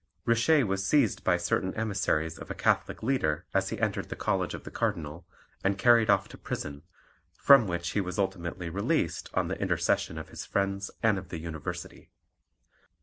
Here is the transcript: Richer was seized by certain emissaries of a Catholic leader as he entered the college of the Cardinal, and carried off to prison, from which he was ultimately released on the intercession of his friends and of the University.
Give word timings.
Richer 0.25 0.65
was 0.65 0.83
seized 0.83 1.23
by 1.23 1.37
certain 1.37 1.75
emissaries 1.75 2.39
of 2.39 2.49
a 2.49 2.55
Catholic 2.55 3.03
leader 3.03 3.45
as 3.53 3.69
he 3.69 3.79
entered 3.79 4.09
the 4.09 4.15
college 4.15 4.55
of 4.55 4.63
the 4.63 4.71
Cardinal, 4.71 5.27
and 5.63 5.77
carried 5.77 6.09
off 6.09 6.27
to 6.29 6.39
prison, 6.39 6.81
from 7.35 7.67
which 7.67 7.91
he 7.91 8.01
was 8.01 8.17
ultimately 8.17 8.67
released 8.71 9.29
on 9.35 9.47
the 9.47 9.61
intercession 9.61 10.17
of 10.17 10.29
his 10.29 10.43
friends 10.43 10.89
and 11.03 11.19
of 11.19 11.29
the 11.29 11.37
University. 11.37 12.09